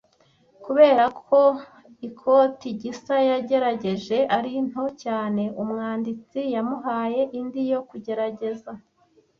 Kubera 0.65 1.03
ko 1.21 1.39
ikotiGisa 2.07 3.15
yagerageje 3.29 4.17
ari 4.37 4.53
nto 4.69 4.85
cyane, 5.03 5.43
umwanditsi 5.61 6.39
yamuhaye 6.55 7.21
indi 7.39 7.61
yo 7.71 7.79
kugerageza. 7.89 8.71